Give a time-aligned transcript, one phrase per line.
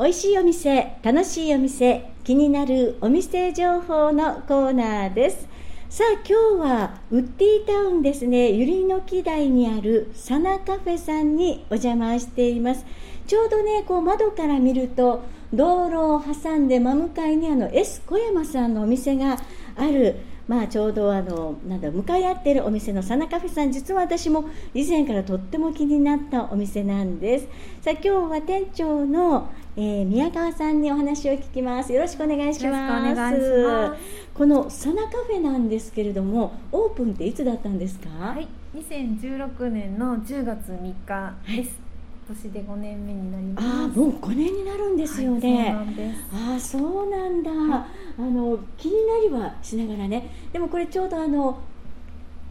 [0.00, 5.46] 美味しいお店楽しいお店気になるお店情報のコーナーです。
[5.90, 8.50] さあ今日はウッディタウンですね。
[8.50, 12.86] ゆりの木台にあるサナカフェさんにお邪魔しています。
[13.26, 15.20] ちょうどねこう窓から見ると
[15.52, 19.36] 道路を挟んで真向かいにあの S 小山さんのお店が
[19.76, 20.16] ある
[20.50, 27.44] まあ、ちょうどあのなんだ向かい合っているお店のサナカフェさん実は私も以前からとっても気になったお店なんです。
[27.82, 31.92] さあ今日は店長の、えー、宮川さんにお話を聞きます。
[31.92, 33.92] よろしくお願いします。
[34.34, 38.08] このサナカフェなんですけれどもオープンっていつだったんですか？
[38.08, 38.48] はい。
[38.74, 41.78] 2016年の10月3日です、
[42.28, 42.34] はい。
[42.36, 43.66] 年で5年目になります。
[43.66, 47.82] あもう5年になるんですよね、はい、ああそうなんだ、はい、
[48.18, 50.30] あの気になりはしながらね。
[50.52, 51.58] でもこれちょうどあの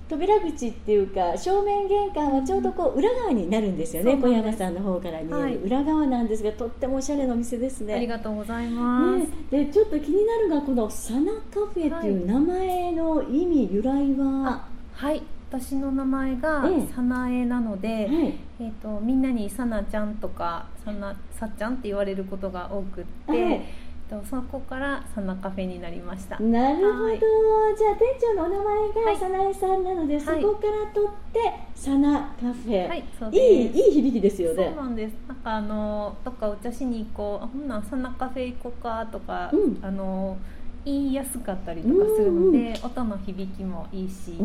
[0.10, 7.94] 扉口っていうか正面玄関はちょうどこう裏側になるんですよね小山さんの方から見える裏側なんですが、とってもおしゃれなお店ですね。
[7.94, 14.68] ありがとうございます、ね、でちょっと気になるがこのサナカフェっていう名前の意味、由来は？
[14.94, 15.22] はい。
[15.52, 23.66] 私の名前がさなえなので、えええーと、みんなにさなちゃんとかさなさっちゃんって言われることが多くって、
[24.10, 26.40] とそこからサナカフェになりました。
[26.40, 28.58] なるほど、はい、じゃあ店長のお名
[28.96, 31.40] 前がさなえさんなので、はい、そこから取って
[31.76, 34.66] サナカフェ、はい、いいいい響きですよね。
[34.66, 35.14] そうなんです。
[35.28, 37.46] なんかあのどっかお茶しに行こう。
[37.46, 40.38] あほんなサナカフェ行こうかとか、うん、あの
[40.86, 44.38] 言いやすかったりとかするので、うんうん、音の響きもいいし、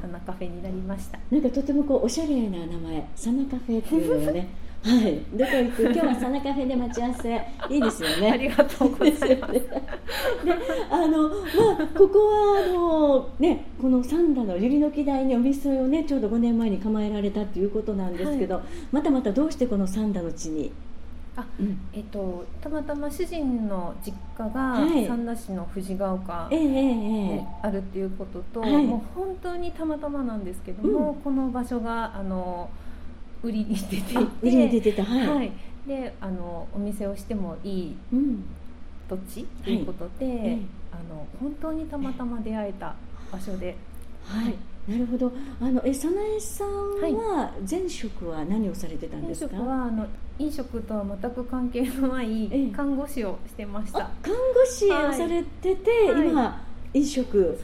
[0.00, 1.18] サナカフェになりました。
[1.30, 4.48] なんかとてもこうおしゃれな名前サナカフェっていうのがね
[4.86, 5.82] はい、どこ行く？
[5.82, 7.34] 今日はサナカフェで待ち合わせ。
[7.68, 8.30] いいですよね。
[8.30, 9.26] ありがとうございます。
[9.26, 9.68] で、
[10.88, 20.72] あのまあここはあのねこの三田の百合の木台にお店をねちょうど5年前に構えられたということなんですけど、はい、またまたどうしてこの三田の地に？
[21.34, 32.70] あ、うん、えっとたまたま主人の実家が三田市の藤ヶ丘にあるっていうことと、はい、もう本当にたまたまなんですけども、うん、この場所があの
[33.46, 34.14] 売りに出ていて。
[34.42, 35.52] 売りに出てたはい、はい、
[35.86, 37.96] であのお店をしてもいい
[39.08, 40.58] 土地ということで、はい、
[40.92, 42.94] あの本当にたまたま出会えた
[43.32, 43.76] 場所で。
[44.24, 44.54] はい。
[44.90, 45.32] なるほど。
[45.60, 49.52] あのえさなえさんは前職は何をされてたんですか？
[49.52, 50.06] 前職はあの
[50.38, 54.10] 飲食とは全く関係のない看護師をしてました。
[54.22, 57.58] 看護師をされてて、はい、今飲食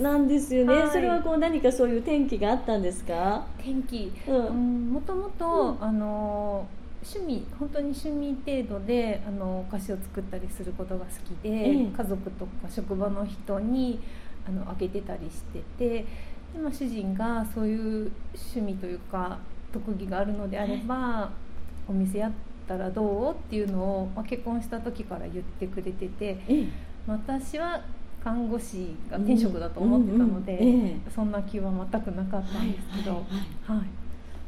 [0.00, 3.46] なんですよね、はい、それはこう何かそういう転機があったんですか？
[3.58, 6.66] 転機、うん、もともと、あの
[7.02, 14.00] 趣味本当に趣味程度であのお菓子を作ったりすることが好きで、ええ、家族とか職場の人に
[14.46, 16.06] あのあげてたりしてて
[16.54, 19.38] で、まあ、主人がそういう趣味というか
[19.72, 21.30] 特技があるのであれば、
[21.86, 22.32] お店やっ
[22.66, 23.32] たらどう？
[23.32, 26.38] っていうのを、まあ、結婚した時から言ってくれてて、
[27.06, 27.82] 私は
[28.28, 33.22] 看護師が転職だと思ってたので、うんうんえそんな気は全くなかったんですけど、はい、
[33.78, 33.86] はい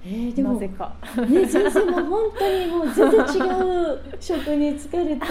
[0.03, 0.95] えー、でもなぜか、
[1.29, 5.23] ね、先生も本当にもう全然違う職に疲れて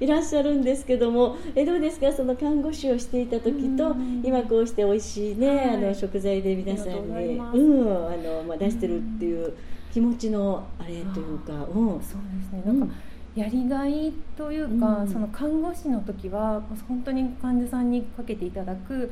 [0.04, 2.12] いらっしゃるんですけどもえどうですか？
[2.12, 9.52] その看護師をしていた時と今こうして美味しいね、はい、あの食材で皆さんにうんあのまあ、出してるっていう
[9.92, 12.62] 気持ちのあれというか、うん、そうですね。
[12.66, 12.92] なんか、うん
[13.34, 19.10] やりがいというか、うん、その看護師の時は本当に患者さんにかけていただく、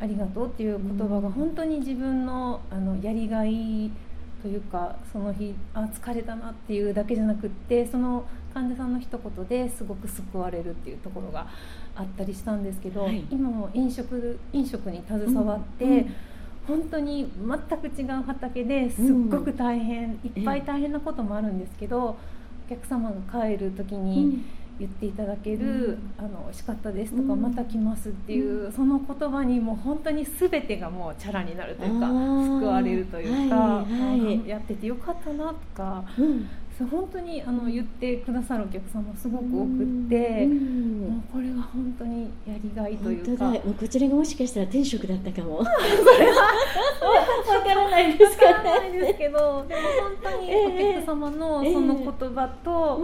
[0.00, 3.90] ありがとうっていう言葉が本当に自分のあのやりがい
[4.42, 8.24] というかその日あ疲れたなっていうだけじゃなくってその
[8.54, 11.48] 患者さんの一言ですごく救われるっていうところが
[11.96, 15.92] あったりしたんですけど、はい、今も飲食飲食に携わって、うん。
[15.92, 16.14] うん。
[16.66, 22.18] 本当に全く違う畑ですっごく大変、いっぱい大変なこともあるんですけど、
[22.68, 24.44] お客様が帰る時に
[24.78, 34.20] 言っていただける「うん、あの美味しかったです」とか、また来ます」っていう、その言葉にもう本当に全てがもうチャラになるというか救われるというか、はい。
[34.20, 36.04] はい、やっててよかったなとか。
[36.86, 43.44] 本当にあの言ってくださるお客様すごく多くって、もうこれが本当にやりがいというか。
[43.46, 45.64] もうこちらがもしかしたら転職だったかも。
[45.66, 45.70] そ
[46.20, 46.36] れは
[47.58, 49.64] わからないですかねないですけど。
[49.68, 53.00] でも本当にお客様のその言葉と、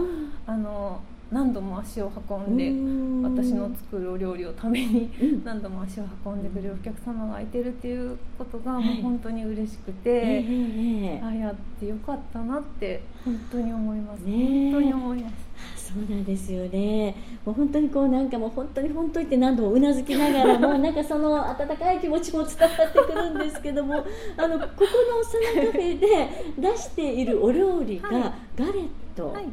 [0.47, 1.01] えー、あの
[1.31, 5.11] 何度も足を運んで私の作るお料理をために
[5.43, 14.31] 何度も足を運んでくれるお客様がいてるっていうことがもう本当に嬉しくて、ああやってよかったなって本当に思います、ね、
[14.71, 15.35] 本当に思います。
[15.75, 17.15] そうなんですよね。
[17.45, 23.95] もう本当にこうなんかもう本当に本当にって何度もうなずきながら もなんかその温かい気持ちも伝わってくるんですけども
[24.37, 28.09] あのここのサナカフェで出しているお料理が
[28.55, 29.45] ガレット、はい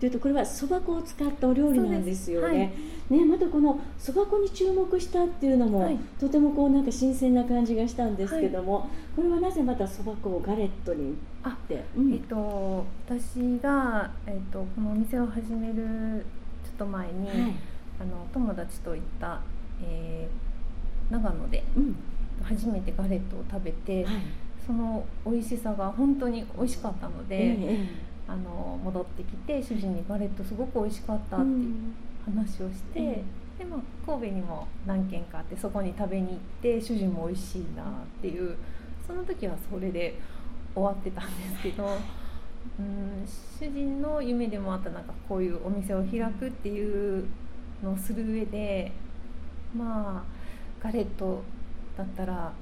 [0.00, 2.74] というとこれはそば粉を使ったお料理なんですよね。
[3.10, 16.24] ねまたこのそば粉に注目したっていうのも、はい、とてもこうなんか新鮮な感じがしたんですけども、はい、これはなぜまたそば粉をガレットにあって、うん、えっと私がえっとこのお店を始める
[16.64, 17.54] ちょっと前に、はい、
[18.00, 19.42] あの友達と行った、
[19.82, 21.62] えー、長野で
[22.42, 24.06] 初めてガレットを食べて、
[24.66, 27.36] その美味しさが本当に美味しかったので。
[27.36, 31.74] えーあの戻ってきて主人にガレットすごく美味しかったっていう
[32.24, 37.86] 話をして、うん、でまあ、神戸にも何軒かあってそこに食べに行って主人も美味しいなっ
[38.22, 38.56] ていう
[39.04, 40.16] その時はそれで
[40.72, 41.84] 終わってたんですけど、
[42.78, 47.24] うん、主人の夢でもあったなんかこういうお店を開くっていう
[47.82, 48.92] のをする上で
[49.76, 50.22] まあ
[50.80, 51.42] ガレット
[51.98, 52.52] だったら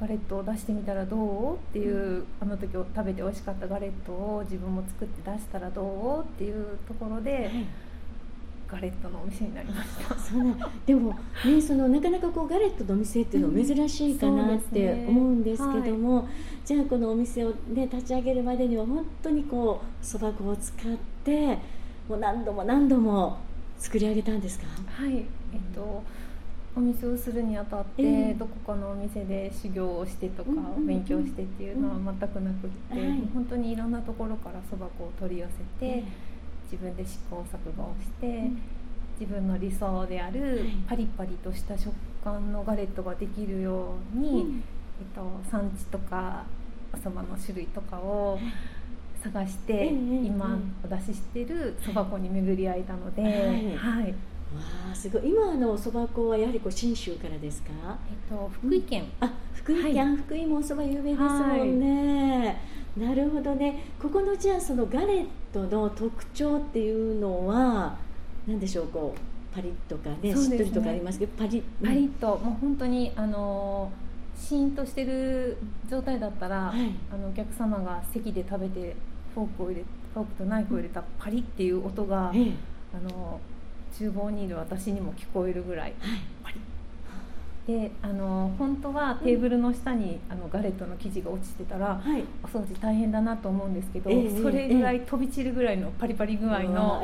[0.00, 1.54] ガレットを出してみたらどう？
[1.56, 6.24] っていう、あの時食べて美味しかったガレットを自分も作って出したらどう？
[6.24, 7.50] っていうところで、はい、
[8.66, 10.14] ガレットのお店になりました。
[10.14, 10.42] そう
[10.86, 11.14] でも、
[11.44, 16.22] ね、そのなかなかこうガレットのお店っていうのは珍しいかなって思うんですけども、うん。
[16.22, 16.26] ねはい、
[16.64, 21.58] じゃあこのお店を、ね、立ち上げるまでには本当にこうそば粉を使って
[22.08, 23.38] もう何度も何度も
[23.76, 24.64] 作り上げたんですか？
[24.88, 25.16] はい。
[25.18, 25.24] えっ
[25.74, 26.29] と、うん
[26.80, 30.50] お店をするにあたって、えー、どこかのお店で修行をしてとか、
[30.86, 35.46] 勉強してっていうのは全くなくって、うん、本当にいろんなところからそば粉を取り寄
[35.78, 36.02] せて、
[36.64, 38.50] 自分で試行錯誤をして、
[39.20, 41.92] 自分の理想であるパリパリとした食
[42.24, 44.62] 感のガレットができるように、
[44.98, 46.44] えっと、産地とか
[46.94, 48.38] おそばの種類とかを
[49.22, 53.76] 探して、今お出ししてるそば粉に巡り合えたので。
[53.76, 54.14] はい
[54.54, 54.60] わ
[54.92, 55.28] あすごい。
[55.30, 57.70] 今のそば粉はやはりこう信州からですか？
[58.10, 62.58] えっと福井県、あ福井県、はい、福井もおそば有名ですもんね、
[62.98, 63.84] はい、なるほどね。
[64.00, 67.96] ここのじゃあそのガレットの特徴っていうのは
[68.46, 73.90] 何でしょうこうパリッとかね、ね、しっとりとかありますけどパリパリッと、もう本当にあの
[74.36, 75.58] シーンとしてる
[75.88, 78.96] 状態だったら、はい、あのお客様が席で食べて
[79.34, 82.52] フォークを入れフォークとナイフを入れたパリっていう音が、ええ、
[82.94, 83.40] あの
[83.92, 85.94] 厨房にいる私にも聞こえるぐらい、
[87.70, 97.00] であの本当はテーブルの下に、あのガレットの生地が落ちてたら、はい、お掃除大変だなと思うんですけど、えー、それぐらい飛び散るぐらいのパリパリ具合の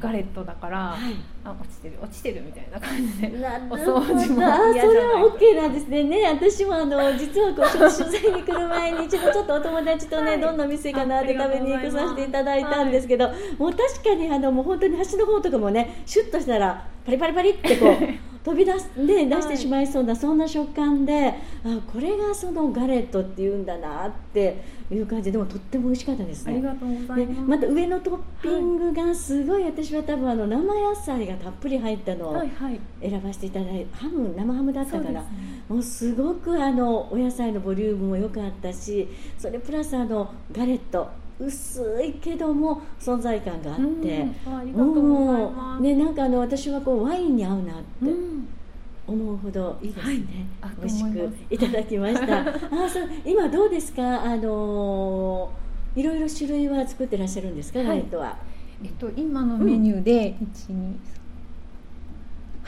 [0.00, 3.28] ガレットだから、えー、あ落ちてる落ちてるみたいな感じで
[3.70, 4.80] お掃除も嫌じゃない。
[4.80, 6.04] それは OK なんですね。
[6.04, 21.34] ね私もあの実はこう 取材に来る前に一度ちょっとお友達とね、はい、どんな店かなって食べに行くさせていただいたんですけど、はい、もう確かにあのもう本当に端の方とかもねシュッとしたらパリパリパリってこう 飛び出す、ね、出してしまいそうな、はい、そんな食感で
[21.64, 26.54] あこれがそのガレットっていうんだなっていう感じでもとっても美味しかったですね。
[26.54, 27.40] ありがとうございます。
[27.42, 32.42] また上のトッピングがすごい、はい、私は多分あの生野菜がたっぷり入ったのを
[33.00, 35.26] 選ばせていただいて、ハム生ハムだったから、ね、
[35.68, 41.08] もうすごくあのお野菜のボリュームも良かったしそれプラスあのガレット
[41.38, 44.36] 薄いけども存在感があって、うん、ね
[45.94, 47.82] なんかあの私はこうワインに合うなって。
[49.04, 52.38] 思うほどいいですね、はい、美味しくいただきました。
[52.40, 52.44] あ
[52.88, 54.22] そう今どうですか？
[54.22, 55.50] あの
[55.96, 58.36] いろいろ種類は作ってらっしゃるんですか、はい、トは。
[58.82, 60.94] えっと今のメニューで、うん、1 2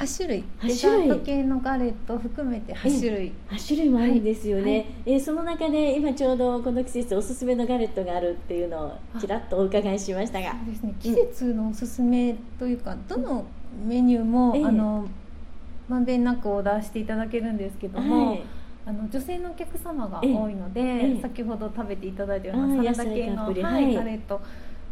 [0.05, 0.45] 8種類。
[0.63, 3.33] デザート系のガレット含めて8種類。
[3.49, 10.53] 8種類もあるんですよね、はい、えー、その中で今ちょうどこの季節おすすめのガレットがあるっていうのをちらっとお伺いしましたが。
[10.53, 10.95] そうですね。
[11.01, 13.47] 季節のおすすめというか、どの
[13.87, 15.09] メニューも、あの
[15.89, 18.43] まんべんなくオーダーしていただけるんですけども、はい、
[18.87, 24.41] あの女性のお客様が多いので、先ほど食べていただいたようなサラダ系の、はい、ガレット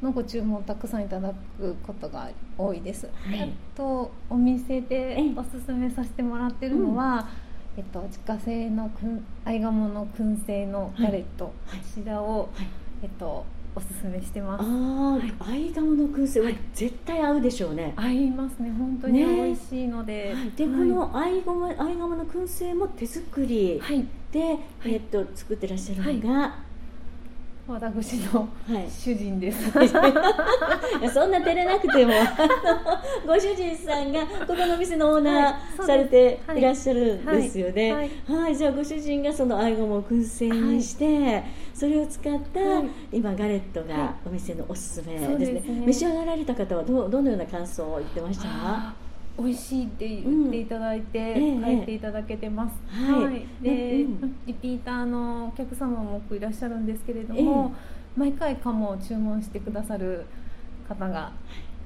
[0.02, 2.28] のご注文をたくさんいただくことが
[2.58, 3.06] 多いです。
[3.06, 7.28] はい、とお店でおすすめさせてもらってるのは、
[7.76, 12.66] えっと、自家製のくん合鴨の燻製のガレット、はい、こちらを、はい、
[13.04, 14.62] えっとおすすめしてます。
[14.62, 17.94] ああ、はい、合鴨の燻製は絶対合うでしょうね。
[17.96, 18.70] 合いますね。
[18.70, 20.34] 本当に美味しいので。
[20.34, 23.80] ね、で、この合鴨合鴨の燻製も手作り
[24.30, 26.71] で、えっと作ってらっしゃるのが。
[27.68, 28.48] 私の
[28.90, 29.88] 主人です、はい、
[31.10, 32.12] そんな照れなくても
[33.24, 42.60] ご主人さんがここの店のオーナーされていらっしゃるんですよね、はい、はい、じゃあご主人がそのアイゴも燻製にして、それを使った、
[43.12, 45.60] 今ガレットがお店のおすすめですね。
[45.60, 48.44] すね、召し上がられた方はどどのような感想を言ってました？
[48.48, 48.94] か
[49.38, 54.04] 美味しいって言っていただいて、帰っていただけてます、はい、で、
[54.46, 57.74] リピーターのお客様も多くいらっしゃるんですけれども、
[58.16, 60.26] 毎回鴨を注文してくださる
[60.88, 61.32] 方が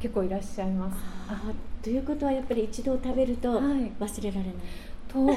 [0.00, 0.97] 結構いらっしゃいます。
[1.29, 3.93] あということはやっぱり一度食べるとはい。
[4.00, 4.55] 忘れられない、
[5.09, 5.31] と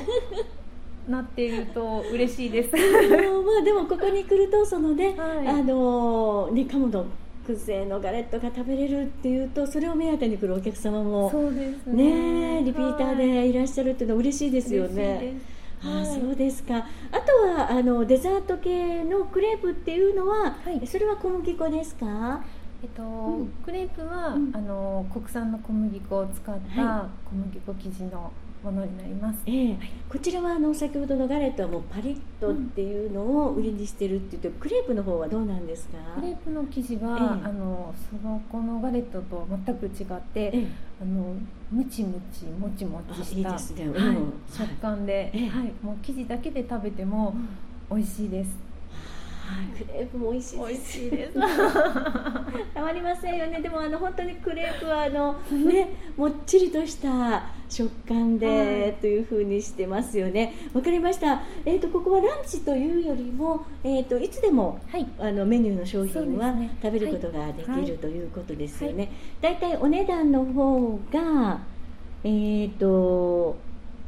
[1.07, 2.71] なっていると嬉しいです。
[2.75, 2.77] あ
[3.21, 5.47] のまあでもここに来るとそのね、はい。
[5.47, 7.05] あのね鴨の
[7.53, 12.59] 燻製のガレットが食べれるっていうとそれを目当てに来るお客様もそうですね。
[12.59, 15.17] ねリピーターはいでいらっしゃるっていうのは嬉しいですよね。
[15.21, 15.41] 嬉しい
[15.81, 16.77] あはいそうですか。
[16.77, 22.43] あとはあのデザート系のクレープっていうのは、はいそれは小麦粉ですか？
[22.81, 28.31] えっと、んクレープは、うんあの国産の小麦粉を使ったは小麦粉生地の
[28.63, 29.39] ものになります。
[29.45, 29.77] ええ。
[30.09, 35.97] こちらはあの先ほどのガレットはもうパリッとっていうのを売りにしてるって言って、クレープの方はどうなんですか？
[36.15, 37.49] クレープの生地は、ええ。
[37.49, 40.67] あのそのこのガレットと全く違って、ええ。
[41.01, 41.35] あの
[41.71, 43.89] ムチムチもちもちしたね。
[43.89, 44.33] はいうん。
[44.51, 45.47] 食感で、ええ。
[45.47, 47.35] はい、もう生地だけで食べても
[47.89, 48.68] 美味しいです。
[49.77, 51.33] クレープも美味しい美味しいです。
[52.73, 53.61] たまりませんよね。
[53.61, 58.93] でもあの本当にクレープはあのねもっちりとした食感で、はい。
[58.93, 60.53] というふうにしてますよね。
[60.73, 61.41] わかりました。
[61.65, 65.07] えっ、とここはランチというよりもえっ、といつでもはい。
[65.19, 66.77] あのメニューの商品はですね。
[66.81, 67.97] 食べることができる、はい。
[67.97, 69.11] ということですよね。
[69.41, 69.55] だい。
[69.57, 71.59] たいお値段の方が
[72.23, 73.57] えっ、と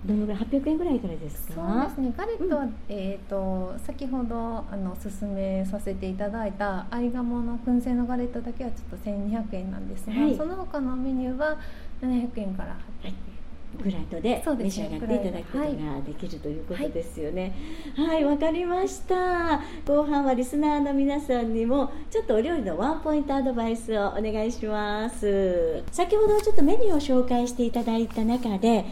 [0.06, 2.02] どのぐらい？800円ぐらいからですそうかです。
[2.02, 2.14] ね。
[2.18, 11.58] ガレットは、えっ、と先ほどあのおすすめさせていただいたアイガモの燻製のガレットだけはちょっと1200円なんですが、はいその他のメニューは
[12.02, 13.41] 700円から800円。
[13.80, 17.56] グライドで召し上がっていただくことがはいできるということですよね。
[17.96, 19.62] はい、わ、かりました。
[19.86, 25.84] 後半はリスナーの皆さんにもちょっとお料理のワンポイントアドバイスをお願いします。
[25.92, 28.86] 先ほどちょっとメニューを紹介していただいた中で、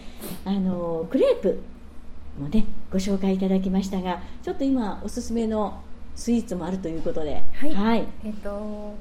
[0.45, 1.62] あのクレープ
[2.39, 5.81] もねご紹介いただきましたが、ちょっと今おすすめの
[6.15, 8.95] スイーツもあるということで、はいはい、えっ、と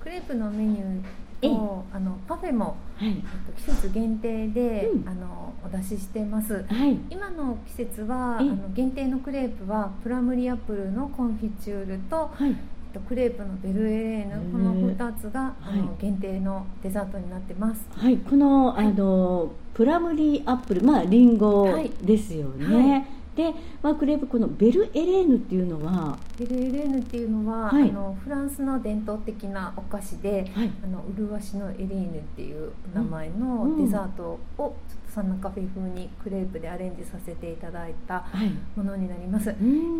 [0.00, 1.02] クレープのメニュー
[1.42, 1.50] ええ。
[1.50, 3.14] とあのパフェも、はい、えっ
[3.46, 5.08] と、季節限定で、うん。
[5.08, 6.64] あのお出ししてます。
[6.68, 8.46] はい、今の季節はあえ。
[8.46, 12.54] えの限定のクレープはプラムリアップルのコンフィチュールとはい、えっ
[12.92, 17.86] とクレープのベルエレーヌこの2つが、あのはい限定のデザートになってます。
[17.92, 21.90] はい、この、あのプラムリーアップル、まあリンゴはい。
[22.02, 23.17] ですよね。
[23.42, 27.88] はいで、まあクレープこのベルエレーヌっていうのは、ベルエレーヌっていうのは、はい。
[27.88, 33.84] あのフランスの伝統的なお菓子で、はい、あの麗しのエレーヌっていう名前のうん。
[33.84, 39.50] デザートをちょっとサンナカフェ風にクレープでアレンジさせていただいたはい、ものになります。
[39.50, 39.56] うえっ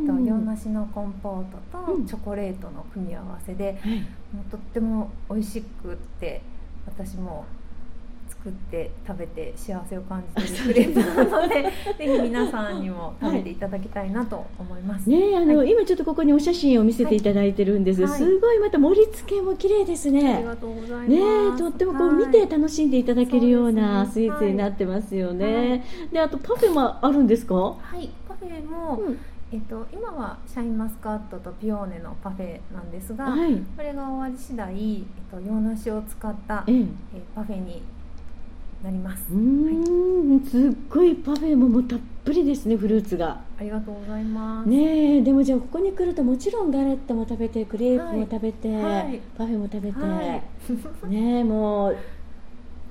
[0.07, 2.07] と洋ん、梨のコンポートとうん。
[2.07, 4.01] チョコレートの組み合わせで、はい、
[4.35, 6.43] もうとっても美味しくって
[6.87, 7.45] 私も
[8.39, 15.09] 作って食べて幸せを感じているクレープなのでぜひ皆さんにも食べていただきたいなと思います。
[15.09, 18.03] ね、あの、はい今ちょっとここにお写真を見せていただいてるんです。
[18.03, 20.45] はいすごいまた盛り付けも綺麗ですありね。
[20.45, 21.09] がとうございます。
[21.09, 25.55] ねとってもこう見て楽しんでいただけるようなスイーツになってますよね。
[25.69, 27.55] はいで、あとパフェもあるんですか？
[27.55, 29.19] はい、パフェも、うん
[29.51, 36.81] えっと今はシャインマスカットとピオーネのパフェなんですが、はい、これが終わり次第、えっと洋梨を使った、ええ。
[36.83, 36.87] え
[37.35, 37.83] パフェに
[38.83, 39.25] なります。
[39.33, 43.41] うーん、すっごいパフェももうたっぷりですね、フルーツが。
[43.59, 44.69] ありがとうございます。
[44.69, 45.23] ねえ。
[45.23, 49.21] でもじゃあここに来るともちろんガレットも食べてクレープも食べて、はい。
[49.37, 50.41] パフェも食べて、は
[51.07, 51.09] い。
[51.11, 51.97] ねえもう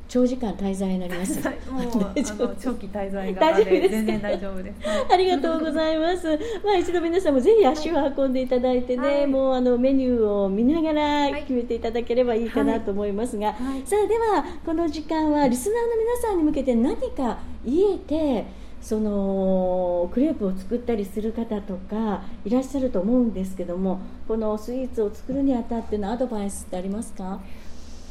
[0.08, 1.42] 長時間滞在になります。
[1.42, 3.90] 長期滞在大丈夫です。
[3.90, 4.88] 全然大丈夫です。
[4.88, 6.28] は いありがとうございます。
[6.64, 9.28] まあ一度皆さんもぜひ足を運んでいただいてね、はい。
[9.28, 11.42] もうあのメニューを見ながらはい。
[11.42, 13.82] 決めていただければいいかなと思いますが、はい。
[13.86, 18.46] さあではこの時間はリスナーの皆さんに向けて何か家で
[18.82, 27.40] そのクレープを作ったりする方とかいらっしゃると思うんですけども、このスイーツを作るにあたってのアドバイスってありますか？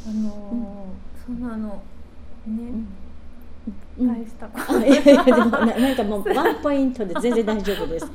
[0.07, 1.83] あのーそんなあの
[2.47, 2.71] ね、
[3.99, 4.09] うん。
[4.09, 4.79] 大したこと。
[4.79, 8.07] あいやいやでもななんかもうワンポイントで全然大丈夫です。
[8.07, 8.13] は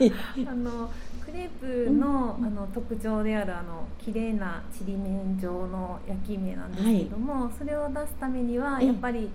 [0.00, 0.12] い。
[0.46, 0.90] あの
[1.24, 8.86] クレープの,、あの特徴であるあの綺麗なちりめん状の焼き目なんですけども、それを出すためにはええ。
[8.88, 9.28] やっぱり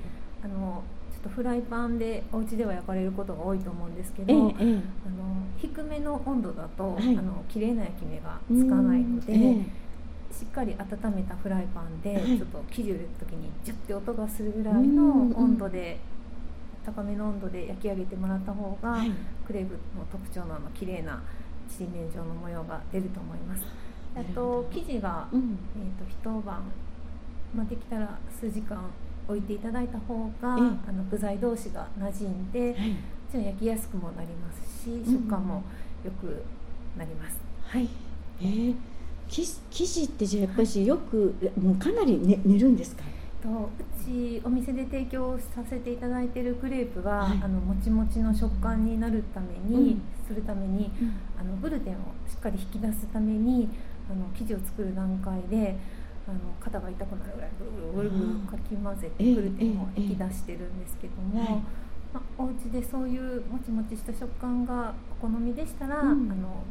[0.44, 4.52] あのちょっとフライパンでお家では焼かれることが多いと思うんですけど、あの
[5.58, 7.18] 低めの温度だと、はい。
[7.18, 9.66] あの綺麗な焼き目がつかないので、
[10.38, 12.38] しっかり温めたフライパンで、はい。
[12.38, 15.04] ちょっと生地を入れた時にジュッて音がするぐらいの
[15.36, 16.00] 温度で、
[16.86, 19.12] 高めの温度で焼き上げてもらった方が、はい。
[19.48, 21.24] クレープの特徴のあの綺麗な
[21.68, 23.64] ちりめん状の模様が出ると思います。
[24.16, 25.58] あと生地が、うん。
[25.76, 26.64] えー、と一晩、
[27.56, 28.80] まあ、できたら数時間
[29.28, 30.90] 置いていただいた方が、ええ。
[30.90, 32.96] あの具材同士が馴染んで、はい。
[33.32, 35.04] じゃあ焼きやすくもなりますしん。
[35.04, 35.64] 食感も
[36.06, 36.44] 良く
[36.96, 37.40] なります。
[37.66, 37.90] はい、
[38.40, 38.76] えー
[39.28, 43.04] 生地ってじゃあやっぱりよく、もうかなり、ね、寝るんですか？
[43.42, 47.40] とうちお店で提供させていただいているクレープは、はい。
[47.44, 50.02] あのもちもちの食感になるために、うん。
[50.28, 50.92] するために
[51.40, 53.70] あのグルテンをしっかり引き出すために
[54.12, 55.78] あの生地を作る段階で
[56.28, 57.52] あの肩が痛くなるぐらい
[57.96, 61.50] ぐるぐるぐるかき混ぜてええグルテンを引き出してるんですけども、はい。
[62.14, 66.30] まあ、お家でそういうもちもちした食感がお好みでしたら、うん。
[66.32, 66.64] あの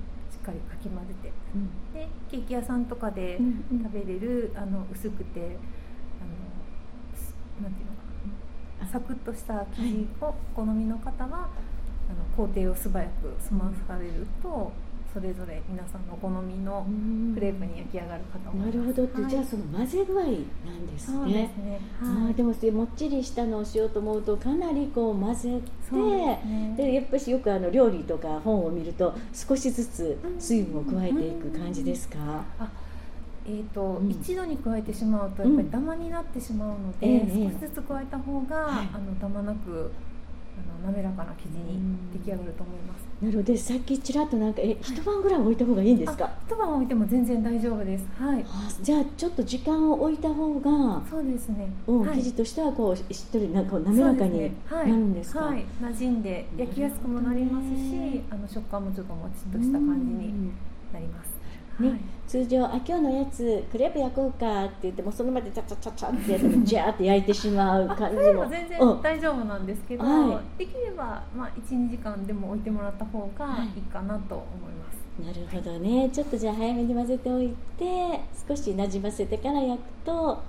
[0.46, 1.32] かりかき混ぜて。
[1.54, 1.92] うん。
[1.92, 3.82] でケーキ屋さんとかでうんうん。
[3.82, 5.50] 食べれるあの薄くてあの
[7.14, 7.98] すなんていうのか
[8.80, 8.86] な。
[8.86, 11.48] サクッとした生地をお好みの方は、
[12.08, 14.70] あの工程を素早く済まされると
[15.16, 16.86] それぞれ皆さんのお好みの
[17.32, 18.76] クレープに焼き上がるかと思います。
[18.76, 19.30] なるほどって、はい。
[19.30, 21.40] じゃあその混ぜ具合なんですそうですね。
[21.40, 21.80] ね。
[22.02, 22.34] あはい。
[22.34, 26.74] ーでももっちりしたのをしようと思うとかなりこう混ぜてですね。
[26.76, 32.44] でやっぱりよくあの料理とか本を見ると少しずつ水分を加えていく感じですか、
[33.46, 34.10] えーとうん。
[34.10, 39.90] 一度に加えてしまうとやっぱりダマになってしまうので、ええええ少しずつ加えた方が、はいあのダマなく
[40.84, 41.80] あの滑らかな生地に
[42.12, 43.05] 出来上がると思います。
[43.22, 43.56] なるほど。
[43.56, 48.06] さっきちらっとなんかえ一晩ぐらい置いた方がいいんですか、あ一晩置いても全然大丈夫です。
[48.18, 48.44] はい。
[48.46, 51.72] あじゃあちょっと時間を置いた方が、そうですね。
[51.86, 52.16] うんはい。
[52.18, 55.46] 生地としてはこうしっとりなんか滑らかになるんですか？
[55.46, 60.52] はい、馴染んで焼きやすくもなりますし、あの食感もちょっともちっとした感じにうん。
[60.92, 61.30] なります。
[61.80, 61.88] ね。
[61.90, 62.00] はい。
[62.26, 69.02] 通常あ今日のやつクレープ焼こうかって言ってもその場でチャチャチャチャってやってもジャーって焼いてしまう感じそれもも全然うん。
[69.02, 74.96] 大丈夫なんですけど、はできればまあ一二時間でも置いてもらった方がはいいいかなと思います。
[75.24, 76.10] なるほどね。
[76.10, 80.42] ちょっとじゃあ早めに混ぜておいて少しなじませてから焼くと、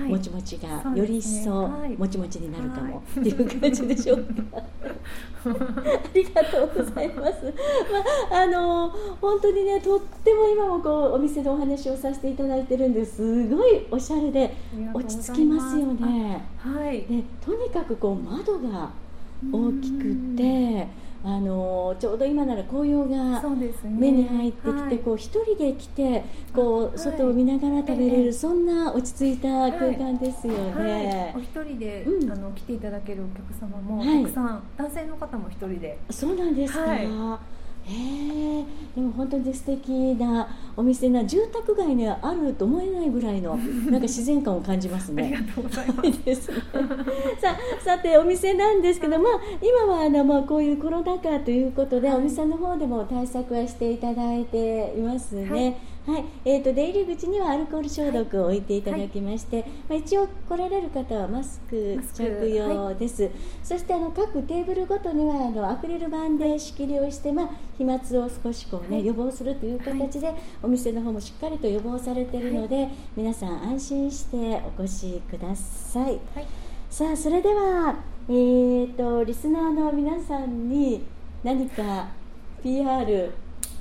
[0.00, 1.96] もちもちがより一層はい。
[1.96, 3.20] もちもちになるかも、はい。
[3.20, 4.62] っていう感じでしょうか。
[5.44, 7.52] ありがとうございます、
[8.30, 8.88] まあ、あの
[9.20, 13.48] 本当にねとっても今もこうお店のお話をさせていただいてるんです。
[13.48, 14.54] ごいおしゃれで
[14.94, 16.44] 落ち着きますよね。
[16.58, 17.02] はい。
[17.02, 18.90] でとにかくこう窓が
[19.52, 20.86] 大きくて
[21.24, 23.42] あのちょうど今なら紅葉が。
[23.84, 24.98] 目に入ってきて、はい。
[24.98, 26.94] こう一人で来てこはい。
[26.94, 32.32] う外を見ながら食べれる、ええそんな落ち着いた空間ですよね、はい、お一人で、うん。
[32.32, 34.22] あの来ていただけるお客様もはい。
[34.24, 35.98] たくさん、男性の方も一人で。
[36.10, 36.80] そうなんですか、
[37.88, 38.64] え
[38.94, 45.52] でも本当に素敵なお店な住宅街にあると思えないぐらいの なんか自然感を感じますありがね。
[45.54, 46.56] とうございますいいですね
[47.40, 55.50] さあさてお店なんですけど、まあ、今はあの、まあ、こういうコロナ禍ということで、はいお店の方でも対策はしていただいていますね。
[55.50, 63.30] はいはいえー、と出入り口にはアルコール消毒を置いていただきまして、まあ、一応来られる方はマスク着用です、
[63.62, 69.06] そしてあの各テーブルごとにはあのアクリル板で仕切りをして、まあ、飛沫を少しこう、ねはい。
[69.06, 74.36] 予防するという形で、お店の方もしっかりと予防されているので、皆さん安心して
[74.76, 76.04] お越しください。
[76.04, 76.18] はい。
[76.90, 77.94] さあそれでは、
[78.28, 81.02] えー、とリスナーの皆さんに
[81.42, 82.08] 何か
[82.62, 83.32] PR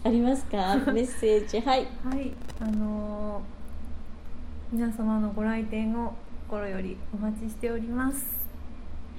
[0.03, 0.75] ありますか？
[0.91, 1.59] メッセージ。
[1.61, 1.87] はい。
[2.03, 2.33] はい。
[2.59, 3.41] あのー
[4.73, 6.13] 皆様のご来店を
[6.47, 8.40] 心よりお待ちしております